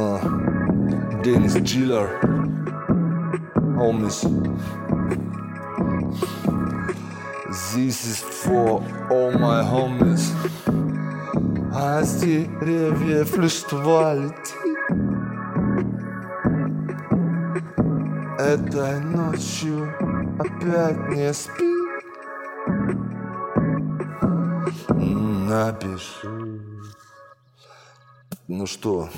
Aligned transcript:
Uh, 0.00 0.18
Dennis 1.22 1.60
Chiller. 1.70 2.08
Homies. 3.76 4.24
This 7.74 8.06
is 8.06 8.20
for 8.20 8.80
all 9.10 9.30
my 9.32 9.62
homies. 9.62 10.32
А 11.74 12.02
с 12.02 12.20
деревьев 12.22 13.36
листва 13.36 14.14
летит. 14.14 14.56
Этой 18.38 19.00
ночью 19.00 19.86
опять 20.38 21.08
не 21.10 21.34
спи. 21.34 21.74
Напиши. 25.46 26.60
Ну 28.48 28.66
что, 28.66 29.10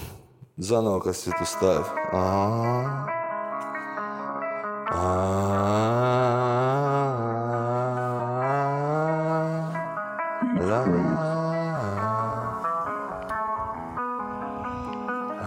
заново 0.63 1.01
кассету 1.01 1.45
ставь. 1.45 1.87
А-а-а. 2.13 3.23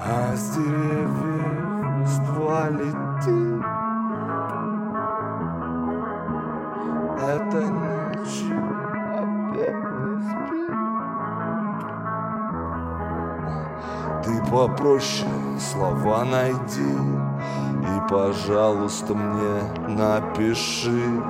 А 0.08 0.36
с 0.36 0.56
деревьев 0.56 1.56
листва 2.00 2.70
летит 2.70 3.66
Этой 7.18 7.68
ночью 7.70 8.60
опять 9.18 9.84
не 9.84 10.14
спи 10.22 10.85
попроще 14.56 15.28
слова 15.60 16.24
найди. 16.24 16.96
И, 17.82 18.10
пожалуйста, 18.10 19.14
мне 19.14 19.62
напиши 19.98 21.22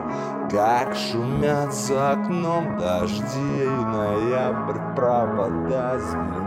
Как 0.51 0.95
шумят 0.95 1.73
за 1.73 2.11
окном 2.11 2.77
дожди 2.77 3.63
И 3.63 3.67
ноябрь 3.67 4.95
провода 4.95 5.99
звенит 5.99 6.45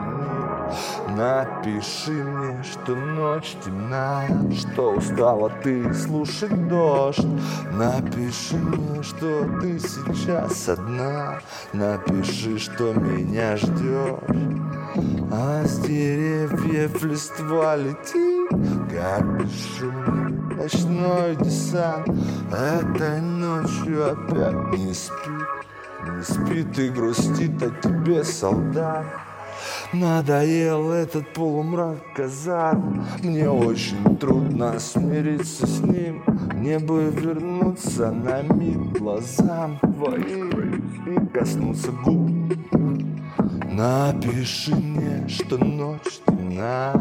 Напиши 1.17 2.13
мне, 2.13 2.63
что 2.63 2.95
ночь 2.95 3.57
темна 3.65 4.23
Что 4.57 4.93
устала 4.93 5.51
ты 5.63 5.93
слушать 5.93 6.69
дождь. 6.69 7.27
Напиши 7.73 8.57
мне, 8.57 9.03
что 9.03 9.45
ты 9.61 9.81
сейчас 9.81 10.69
одна. 10.69 11.41
Напиши, 11.73 12.59
что 12.59 12.95
меня 12.95 13.57
ждешь 13.57 14.78
А 15.31 15.65
с 15.65 15.79
деревьев 15.81 17.03
листва 17.05 17.77
летит. 17.77 18.49
Как 18.91 19.43
бесшумный 19.43 20.39
ночной 20.59 21.37
десант. 21.37 22.09
Этой 22.51 23.21
ночью 23.21 24.11
опять 24.13 24.79
не 24.79 24.93
спит 24.93 25.47
Не 26.05 26.23
спит 26.23 26.79
и 26.79 26.89
грустит 26.89 27.63
о 27.63 27.71
тебе 27.71 28.25
солдат. 28.25 29.07
Надоел 29.93 30.93
этот 30.93 31.33
полумрак 31.33 31.99
казарм 32.15 33.05
Мне 33.23 33.51
очень 33.51 34.17
трудно 34.19 34.79
смириться 34.79 35.67
с 35.67 35.81
ним. 35.81 36.23
Мне 36.55 36.79
бы 36.79 37.05
вернуться 37.11 38.11
на 38.11 38.43
миг 38.43 38.99
глазам 38.99 39.79
твоим 39.79 40.51
И 41.07 41.27
коснуться 41.39 41.91
губ 41.93 42.29
Напиши 43.79 44.75
мне, 44.75 45.29
что 45.29 45.57
ночь 45.57 46.19
темна 46.27 46.93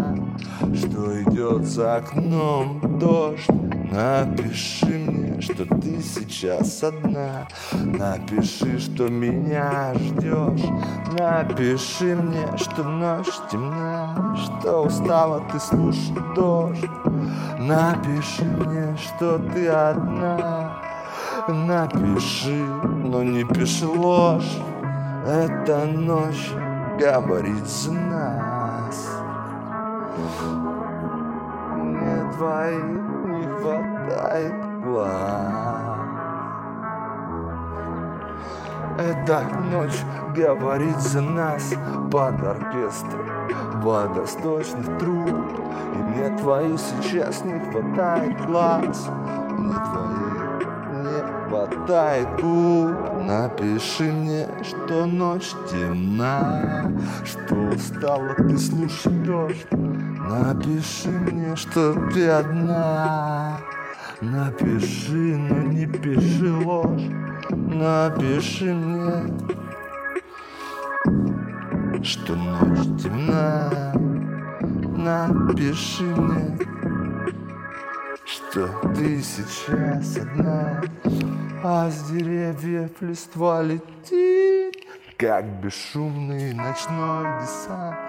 Что 0.75 1.23
идет 1.23 1.66
за 1.66 1.95
окном 1.95 3.00
дождь. 3.00 3.50
Напиши 3.92 4.86
мне, 4.86 5.42
что 5.42 5.66
ты 5.66 6.00
сейчас 6.03 6.84
одна. 6.84 7.47
Напиши, 7.74 8.78
что 8.78 9.07
меня 9.07 9.91
ждешь 9.96 10.69
Напиши 11.18 12.16
мне, 12.16 12.46
что 12.57 12.84
ночь 12.84 13.34
темна 13.50 14.38
Что 14.38 14.84
устала 14.84 15.44
ты 15.51 15.59
слушать 15.59 16.34
дождь. 16.35 16.85
Напиши 17.57 18.44
мне, 18.44 18.96
что 18.97 19.40
ты 19.40 19.68
одна. 19.68 20.78
Напиши, 21.47 22.63
но 22.84 23.24
не 23.24 23.44
пиши 23.46 23.88
ложь. 23.88 24.59
Эта 25.25 25.84
ночь 25.85 26.51
говорит 26.97 27.68
за 27.68 27.91
нас. 27.91 29.08
Мне 31.75 32.31
твоих 32.35 32.84
не 33.25 33.47
хватает 33.59 34.84
глаз 34.84 35.68
Эта 38.97 39.44
ночь 39.72 40.03
говорит 40.36 41.00
за 41.00 41.22
нас. 41.22 41.74
Под 42.12 42.44
оркестр 42.44 43.18
водосточных 43.75 44.97
труб. 44.97 45.30
И 45.94 45.97
мне 45.97 46.36
твоих 46.38 46.80
сейчас 46.80 47.44
не 47.44 47.59
хватает 47.59 48.44
глаз. 48.47 49.07
Мне 49.52 49.74
твоих 49.74 50.16
губ 52.39 53.07
Напиши 53.28 54.03
мне, 54.03 54.47
что 54.63 55.05
ночь 55.05 55.51
темна. 55.69 56.91
Что 57.25 57.55
устала 57.55 58.33
ты 58.35 58.57
слушать 58.57 59.23
дождь 59.23 59.67
Напиши 59.72 61.09
мне, 61.09 61.56
что 61.56 61.94
ты 62.13 62.29
одна. 62.29 63.59
Напиши, 64.22 65.38
но 65.38 65.56
не 65.72 65.85
пиши 65.85 66.53
ложь. 66.53 67.09
Напиши 67.50 68.73
мне, 68.73 69.33
что 72.03 72.35
ночь 72.35 73.01
темна. 73.01 73.94
Напиши 74.97 76.03
мне, 76.03 76.57
что 78.25 78.67
ты 78.95 79.22
сейчас 79.22 80.17
одна 80.17 80.81
А 81.69 81.89
с 81.89 82.09
деревьев 82.09 82.91
листва 83.01 83.61
летит 83.61 84.85
Как 85.17 85.44
бесшумный 85.59 86.53
ночной 86.53 87.41
десант 87.41 88.06